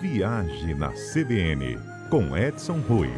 [0.00, 1.76] Viagem na CBN,
[2.08, 3.10] com Edson Rui.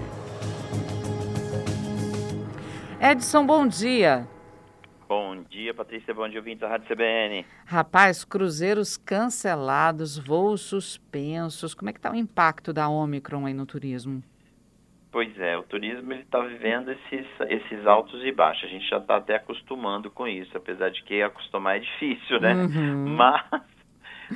[3.01, 4.27] Edson, bom dia.
[5.09, 6.13] Bom dia, Patrícia.
[6.13, 7.47] Bom dia, ouvintes da Rádio CBN.
[7.67, 11.73] Rapaz, cruzeiros cancelados, voos suspensos.
[11.73, 14.21] Como é que está o impacto da Omicron aí no turismo?
[15.13, 18.65] Pois é, o turismo está vivendo esses, esses altos e baixos.
[18.65, 22.55] A gente já está até acostumando com isso, apesar de que acostumar é difícil, né?
[22.55, 23.09] Uhum.
[23.15, 23.63] Mas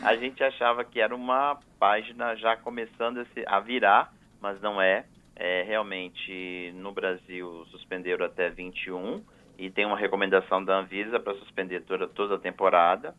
[0.03, 5.05] a gente achava que era uma página já começando a virar, mas não é.
[5.35, 5.63] é.
[5.63, 9.23] Realmente, no Brasil, suspenderam até 21
[9.59, 13.15] e tem uma recomendação da Anvisa para suspender toda, toda a temporada.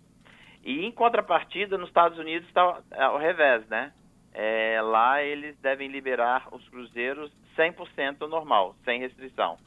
[0.64, 3.94] E, em contrapartida, nos Estados Unidos está ao revés, né?
[4.34, 9.58] É, lá eles devem liberar os cruzeiros 100% normal, sem restrição.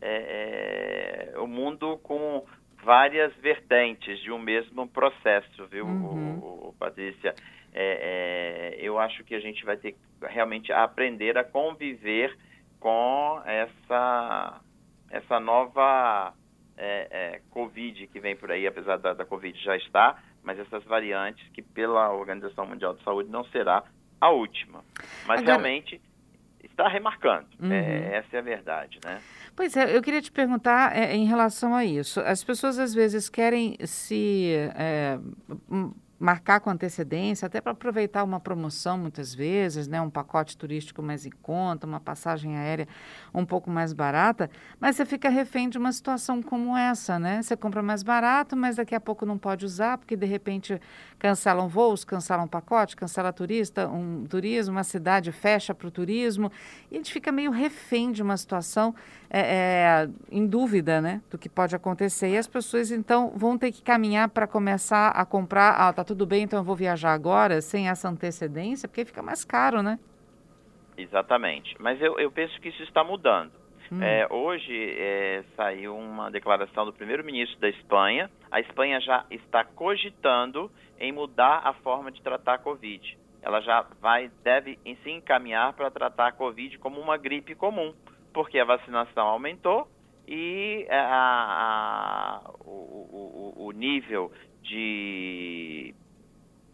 [0.00, 2.44] É, é, o mundo com
[2.82, 6.38] várias vertentes de um mesmo processo, viu, Uhum.
[6.42, 7.34] o, o- Patrícia?
[7.72, 12.36] É, é, eu acho que a gente vai ter que realmente aprender a conviver
[12.80, 14.60] com essa,
[15.10, 16.32] essa nova
[16.76, 20.82] é, é, Covid que vem por aí, apesar da, da Covid já estar, mas essas
[20.84, 23.84] variantes que pela Organização Mundial de Saúde não será
[24.20, 24.82] a última.
[25.26, 26.00] Mas Agora- realmente
[26.64, 27.46] está remarcando.
[27.60, 27.70] Uhum.
[27.72, 29.20] É, essa é a verdade, né?
[29.60, 32.18] Pois é, eu queria te perguntar é, em relação a isso.
[32.20, 35.18] As pessoas às vezes querem se é,
[36.20, 40.02] marcar com antecedência, até para aproveitar uma promoção muitas vezes, né?
[40.02, 42.86] Um pacote turístico mais em conta, uma passagem aérea
[43.32, 47.40] um pouco mais barata, mas você fica refém de uma situação como essa, né?
[47.40, 50.78] Você compra mais barato, mas daqui a pouco não pode usar, porque de repente
[51.18, 56.52] cancelam voos, cancelam pacote, cancela turista, um turismo, uma cidade fecha para o turismo,
[56.90, 58.94] e a gente fica meio refém de uma situação
[59.30, 62.28] é, é, em dúvida, né, do que pode acontecer.
[62.30, 65.76] E as pessoas então vão ter que caminhar para começar a comprar.
[65.78, 69.44] Ah, tá tudo bem, então eu vou viajar agora, sem essa antecedência, porque fica mais
[69.44, 69.96] caro, né?
[70.96, 71.76] Exatamente.
[71.78, 73.52] Mas eu, eu penso que isso está mudando.
[73.92, 74.02] Hum.
[74.02, 78.28] É, hoje é, saiu uma declaração do primeiro-ministro da Espanha.
[78.50, 80.68] A Espanha já está cogitando
[80.98, 83.16] em mudar a forma de tratar a Covid.
[83.40, 87.94] Ela já vai, deve em se encaminhar para tratar a Covid como uma gripe comum,
[88.32, 89.88] porque a vacinação aumentou
[90.26, 94.30] e a- a- o, o- o nível
[94.70, 95.94] de,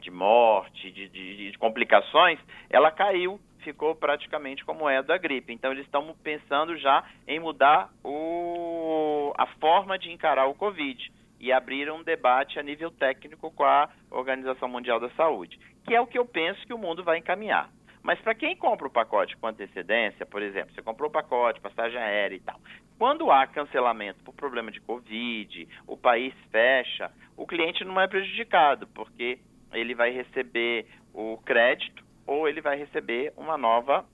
[0.03, 2.39] de morte, de, de- de complicações,
[2.71, 5.53] ela caiu, ficou praticamente como é da gripe.
[5.53, 11.53] Então eles estão pensando já em mudar o, a forma de encarar o Covid e
[11.53, 16.07] abrir um debate a nível técnico com a Organização Mundial da Saúde, que é o
[16.07, 17.71] que eu penso que o mundo vai encaminhar.
[18.03, 21.99] Mas para quem compra o pacote com antecedência, por exemplo, você comprou o pacote, passagem
[21.99, 22.59] aérea e tal,
[22.99, 28.87] quando há cancelamento por problema de Covid, o país fecha, o cliente não é prejudicado,
[28.89, 29.39] porque
[29.73, 34.05] ele vai receber o crédito ou ele vai receber uma nova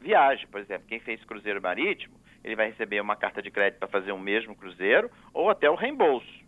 [0.00, 0.46] viagem.
[0.48, 4.12] Por exemplo, quem fez cruzeiro marítimo, ele vai receber uma carta de crédito para fazer
[4.12, 6.40] o mesmo cruzeiro ou até o reembolso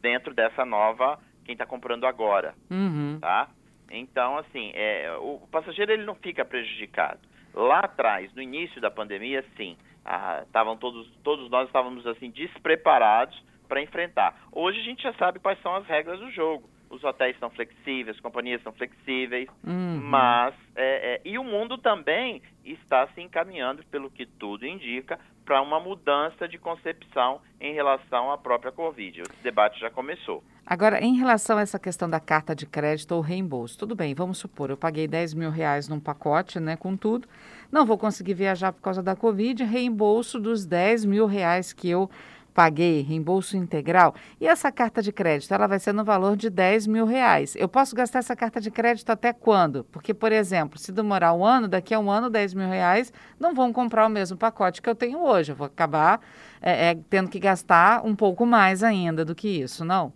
[0.00, 3.18] dentro dessa nova, quem está comprando agora Uhum.
[3.20, 3.48] tá?
[3.90, 7.20] Então, assim, é, o, o passageiro ele não fica prejudicado.
[7.52, 9.76] Lá atrás, no início da pandemia, sim,
[10.12, 14.34] ah, estavam todos, todos nós estávamos assim despreparados para enfrentar.
[14.50, 16.68] Hoje a gente já sabe quais são as regras do jogo.
[16.90, 20.00] Os hotéis são flexíveis, as companhias são flexíveis, Uhum.
[20.02, 25.62] mas é, é, e o mundo também está se encaminhando, pelo que tudo indica, para
[25.62, 29.20] uma mudança de concepção em relação à própria Covid.
[29.20, 30.42] Esse debate já começou.
[30.66, 34.38] Agora, em relação a essa questão da carta de crédito ou reembolso, tudo bem, vamos
[34.38, 37.28] supor, eu paguei 10 mil reais num pacote, né, com tudo,
[37.70, 42.10] não vou conseguir viajar por causa da Covid, reembolso dos 10 mil reais que eu
[42.52, 44.14] paguei, reembolso integral.
[44.40, 47.54] E essa carta de crédito, ela vai ser no valor de 10 mil reais.
[47.56, 49.84] Eu posso gastar essa carta de crédito até quando?
[49.84, 53.54] Porque, por exemplo, se demorar um ano, daqui a um ano, 10 mil reais não
[53.54, 55.52] vão comprar o mesmo pacote que eu tenho hoje.
[55.52, 56.20] Eu vou acabar
[56.60, 60.12] é, é, tendo que gastar um pouco mais ainda do que isso, não?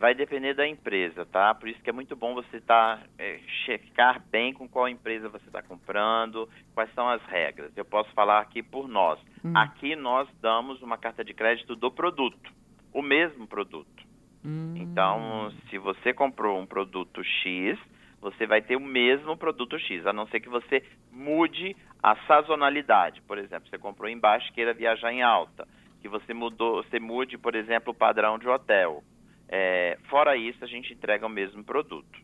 [0.00, 1.54] Vai depender da empresa, tá?
[1.54, 5.44] Por isso que é muito bom você tá, é, checar bem com qual empresa você
[5.44, 7.70] está comprando, quais são as regras.
[7.76, 9.20] Eu posso falar aqui por nós.
[9.44, 9.52] Hum.
[9.54, 12.50] Aqui nós damos uma carta de crédito do produto,
[12.94, 14.02] o mesmo produto.
[14.42, 14.72] Hum.
[14.74, 17.78] Então, se você comprou um produto X,
[18.22, 20.82] você vai ter o mesmo produto X, a não ser que você
[21.12, 23.20] mude a sazonalidade.
[23.20, 25.68] Por exemplo, você comprou em baixo e queira viajar em alta,
[26.00, 29.04] que você mudou, você mude, por exemplo, o padrão de hotel.
[29.52, 32.20] É, fora isso, a gente entrega o mesmo produto.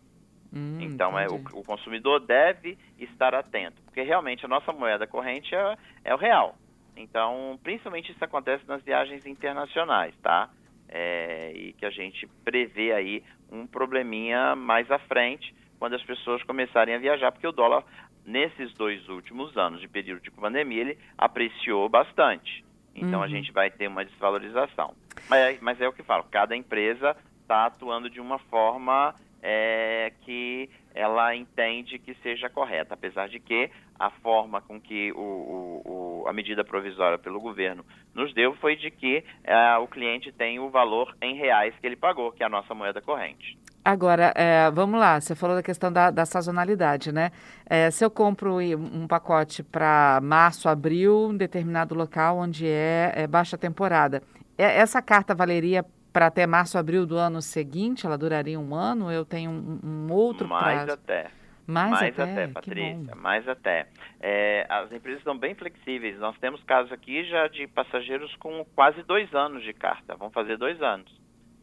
[0.54, 5.52] Hum, Então, é, o, o consumidor deve estar atento, porque realmente a nossa moeda corrente
[5.52, 6.56] é, é o real.
[6.96, 10.48] Então, principalmente isso acontece nas viagens internacionais, tá?
[10.88, 16.42] É, e que a gente prevê aí um probleminha mais à frente, quando as pessoas
[16.44, 17.84] começarem a viajar, porque o dólar,
[18.24, 22.64] nesses dois últimos anos de período de pandemia, ele apreciou bastante.
[22.96, 23.24] Então uhum.
[23.24, 24.94] a gente vai ter uma desvalorização.
[25.28, 30.12] Mas, é, mas é o que falo, cada empresa está atuando de uma forma é,
[30.22, 36.22] que ela entende que seja correta, apesar de que a forma com que o, o,
[36.24, 37.84] o, a medida provisória pelo governo
[38.14, 41.96] nos deu foi de que é, o cliente tem o valor em reais que ele
[41.96, 43.58] pagou, que é a nossa moeda corrente.
[43.86, 47.30] Agora, é, vamos lá, você falou da questão da, da sazonalidade, né?
[47.64, 53.26] É, se eu compro um pacote para março, abril, em determinado local onde é, é
[53.28, 54.24] baixa temporada,
[54.58, 58.04] é, essa carta valeria para até março, abril do ano seguinte?
[58.04, 59.12] Ela duraria um ano?
[59.12, 60.92] Eu tenho um, um outro Mais prazo?
[61.00, 61.30] até.
[61.64, 63.86] Mais, mais até, até Patrícia, mais até.
[64.18, 66.18] É, as empresas são bem flexíveis.
[66.18, 70.16] Nós temos casos aqui já de passageiros com quase dois anos de carta.
[70.16, 71.08] Vão fazer dois anos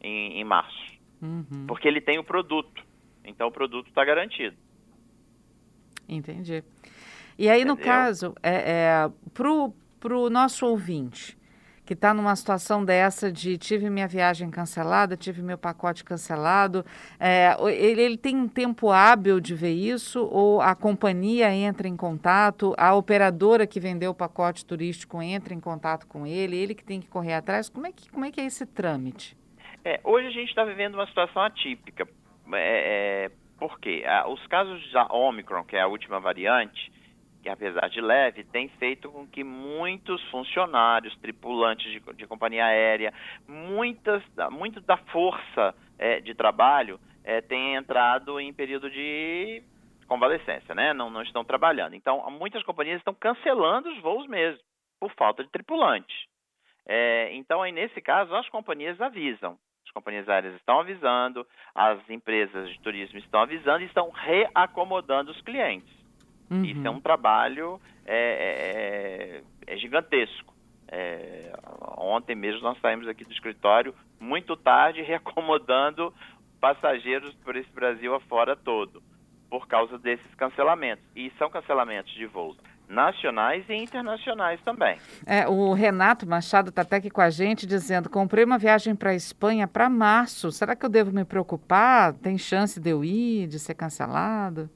[0.00, 0.93] em, em março.
[1.24, 1.66] Uhum.
[1.66, 2.84] Porque ele tem o produto.
[3.24, 4.56] Então o produto está garantido.
[6.06, 6.62] Entendi.
[7.38, 7.76] E aí, Entendeu?
[7.76, 11.36] no caso, é, é, para o nosso ouvinte,
[11.84, 16.84] que está numa situação dessa de tive minha viagem cancelada, tive meu pacote cancelado,
[17.18, 21.96] é, ele, ele, tem um tempo hábil de ver isso ou a companhia entra em
[21.96, 26.84] contato, a operadora que vendeu o pacote turístico entra em contato com ele, ele que
[26.84, 27.68] tem que correr atrás?
[27.68, 29.36] Como é que, como é, que é esse trâmite?
[29.84, 32.08] É, hoje a gente está vivendo uma situação atípica.
[32.54, 34.02] É, é, por quê?
[34.06, 36.90] Ah, os casos da Omicron, que é a última variante,
[37.42, 43.12] que apesar de leve, tem feito com que muitos funcionários, tripulantes de, de companhia aérea,
[43.46, 49.62] muitas, muito da força é, de trabalho é, tem entrado em período de
[50.08, 50.94] convalescência, né?
[50.94, 51.94] Não, não estão trabalhando.
[51.94, 54.60] Então, muitas companhias estão cancelando os voos mesmo,
[54.98, 56.26] por falta de tripulante.
[56.86, 59.58] É, então, aí, nesse caso, as companhias avisam
[59.94, 65.94] companhias aéreas estão avisando, as empresas de turismo estão avisando e estão reacomodando os clientes.
[66.50, 66.64] Uhum.
[66.64, 70.52] Isso é um trabalho é, é, é gigantesco.
[70.88, 71.52] É,
[71.96, 76.12] ontem mesmo nós saímos aqui do escritório muito tarde reacomodando
[76.60, 79.02] passageiros por esse Brasil afora todo,
[79.48, 81.04] por causa desses cancelamentos.
[81.14, 82.58] E são cancelamentos de voos
[82.88, 84.98] nacionais e internacionais também.
[85.26, 89.10] É, o Renato Machado está até aqui com a gente dizendo: comprei uma viagem para
[89.10, 90.50] a Espanha para março.
[90.52, 92.12] Será que eu devo me preocupar?
[92.14, 94.68] Tem chance de eu ir, de ser cancelado?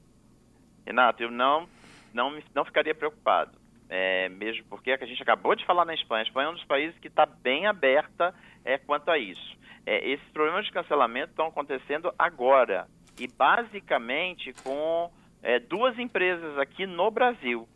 [0.85, 1.67] Renato, eu não,
[2.13, 3.57] não, não ficaria preocupado.
[3.91, 6.21] É, mesmo porque a gente acabou de falar na Espanha.
[6.21, 8.33] A Espanha é um dos países que está bem aberta
[8.63, 9.57] é, quanto a isso.
[9.85, 12.87] É, esses problemas de cancelamento estão acontecendo agora
[13.19, 17.67] e basicamente com é, duas empresas aqui no Brasil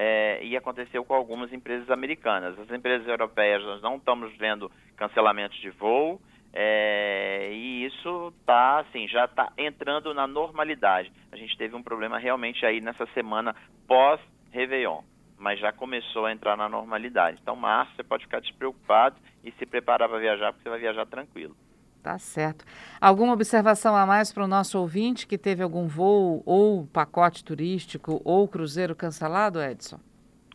[0.00, 2.56] é, e aconteceu com algumas empresas americanas.
[2.56, 6.20] As empresas europeias nós não estamos vendo cancelamentos de voo
[6.52, 11.12] é, e isso tá assim já está entrando na normalidade.
[11.32, 13.56] A gente teve um problema realmente aí nessa semana
[13.88, 14.20] pós
[14.52, 15.02] Réveillon,
[15.36, 17.38] mas já começou a entrar na normalidade.
[17.42, 21.06] Então, março você pode ficar despreocupado e se preparar para viajar, porque você vai viajar
[21.06, 21.56] tranquilo.
[22.02, 22.64] Tá certo.
[23.00, 28.20] Alguma observação a mais para o nosso ouvinte que teve algum voo ou pacote turístico
[28.24, 29.98] ou cruzeiro cancelado, Edson?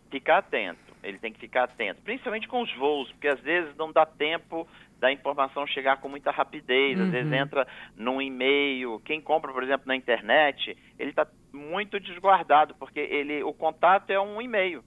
[0.09, 0.93] Ficar atento.
[1.03, 4.65] Ele tem que ficar atento, principalmente com os voos, porque às vezes não dá tempo
[4.99, 6.97] da informação chegar com muita rapidez.
[6.97, 7.11] Às uhum.
[7.11, 7.67] vezes entra
[7.97, 9.01] num e-mail.
[9.03, 14.19] Quem compra, por exemplo, na internet, ele está muito desguardado, porque ele, o contato é
[14.19, 14.81] um e-mail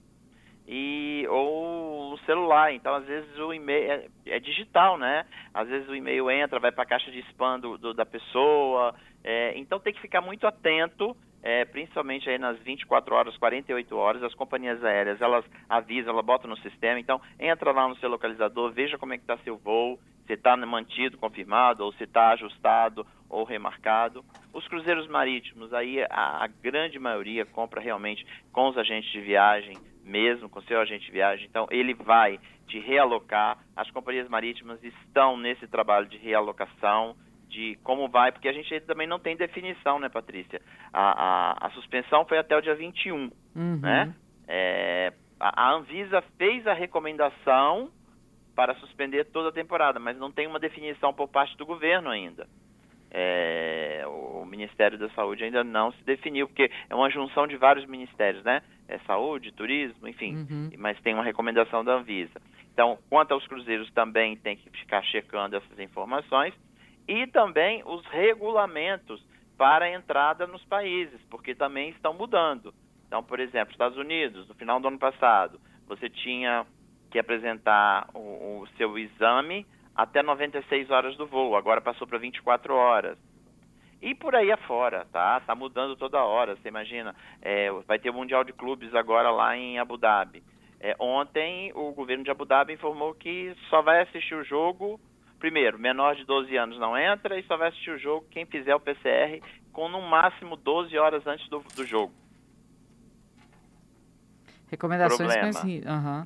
[0.67, 2.73] e ou o celular.
[2.73, 5.25] Então, às vezes o e-mail é, é digital, né?
[5.53, 8.93] Às vezes o e-mail entra, vai para a caixa de spam do, do da pessoa.
[9.23, 14.23] É, então, tem que ficar muito atento, é, principalmente aí nas 24 horas, 48 horas.
[14.23, 16.99] As companhias aéreas elas avisam, elas botam no sistema.
[16.99, 20.57] Então, entra lá no seu localizador, veja como é que está seu voo, se está
[20.57, 24.23] mantido, confirmado, ou se está ajustado ou remarcado.
[24.53, 29.77] Os cruzeiros marítimos, aí a, a grande maioria compra realmente com os agentes de viagem
[30.07, 31.45] mesmo com seu agente de viagem.
[31.45, 33.59] Então, ele vai te realocar.
[33.75, 37.15] As companhias marítimas estão nesse trabalho de realocação,
[37.49, 40.61] de como vai, porque a gente também não tem definição, né, Patrícia?
[40.91, 41.01] A,
[41.61, 43.79] a, a suspensão foi até o dia 21, uhum.
[43.81, 44.13] né?
[44.47, 47.91] É, a, a Anvisa fez a recomendação
[48.55, 52.47] para suspender toda a temporada, mas não tem uma definição por parte do governo ainda.
[53.11, 57.85] É, o Ministério da Saúde ainda não se definiu, porque é uma junção de vários
[57.85, 58.61] ministérios, né?
[58.87, 60.69] É saúde, turismo, enfim, uhum.
[60.77, 62.41] mas tem uma recomendação da Anvisa.
[62.71, 66.53] Então, quanto aos cruzeiros, também tem que ficar checando essas informações
[67.07, 69.21] e também os regulamentos
[69.57, 72.73] para a entrada nos países, porque também estão mudando.
[73.07, 76.65] Então, por exemplo, Estados Unidos, no final do ano passado, você tinha
[77.09, 79.65] que apresentar o, o seu exame
[79.95, 83.17] até 96 horas do voo, agora passou para 24 horas.
[84.01, 85.39] E por aí afora, tá?
[85.39, 86.55] Tá mudando toda hora.
[86.55, 90.43] Você imagina, é, vai ter o Mundial de Clubes agora lá em Abu Dhabi.
[90.79, 94.99] É, ontem o governo de Abu Dhabi informou que só vai assistir o jogo.
[95.39, 98.75] Primeiro, menor de 12 anos não entra e só vai assistir o jogo quem fizer
[98.75, 102.13] o PCR com no máximo 12 horas antes do, do jogo.
[104.69, 105.61] Recomendações Problema.
[105.63, 106.25] Uhum.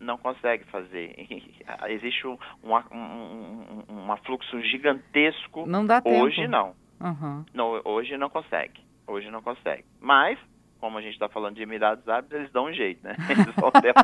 [0.00, 1.14] Não consegue fazer.
[1.88, 5.66] Existe um, um, um, um, um fluxo gigantesco.
[5.66, 6.24] Não dá tempo.
[6.24, 6.74] Hoje não.
[7.00, 7.44] Uhum.
[7.52, 7.80] não.
[7.84, 8.80] Hoje não consegue.
[9.06, 9.84] Hoje não consegue.
[10.00, 10.38] Mas
[10.80, 13.16] como a gente está falando de Emirados Árabes, eles dão um jeito, né?
[13.28, 13.94] Eles vão ter,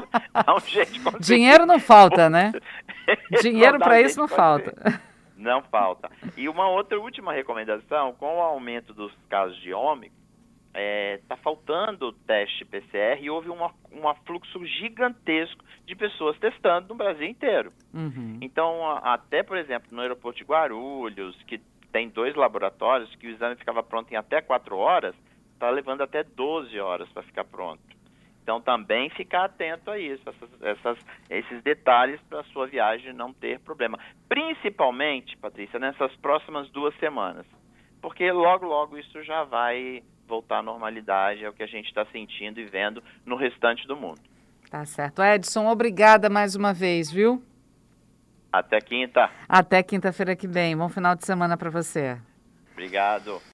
[0.49, 2.53] um jeito de Dinheiro não falta, né?
[3.43, 5.01] Dinheiro para isso não falta.
[5.37, 6.11] Não falta.
[6.37, 10.23] E uma outra última recomendação, com o aumento dos casos de ômicron,
[10.73, 16.89] está é, tá faltando teste PCR e houve uma, um afluxo gigantesco de pessoas testando
[16.89, 17.73] no Brasil inteiro.
[17.93, 18.39] Uhum.
[18.41, 21.61] Então, até, por exemplo, no aeroporto de Guarulhos, que
[21.93, 25.15] tem dois laboratórios, que o exame ficava pronto em até quatro horas,
[25.53, 27.83] está levando até 12 horas para ficar pronto.
[28.43, 30.99] Então também ficar atento a isso, essas, essas,
[31.31, 33.99] esses detalhes para a sua viagem não ter problema.
[34.29, 37.47] Principalmente, Patrícia, nessas próximas duas semanas.
[38.01, 42.05] Porque logo, logo isso já vai voltar à normalidade, é o que a gente está
[42.07, 44.21] sentindo e vendo no restante do mundo.
[44.69, 45.23] Tá certo.
[45.23, 47.41] Edson, obrigada mais uma vez, viu?
[48.53, 49.31] Até quinta.
[49.49, 50.77] Até quinta-feira que vem.
[50.77, 52.17] Bom final de semana para você.
[52.73, 53.43] Obrigado.